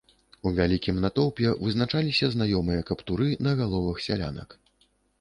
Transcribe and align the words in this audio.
У 0.45 0.53
вялікім 0.59 0.97
натоўпе 1.03 1.53
вызначаліся 1.61 2.33
знаёмыя 2.39 2.89
каптуры 2.91 3.31
на 3.49 3.57
галовах 3.63 4.05
сялянак. 4.11 4.61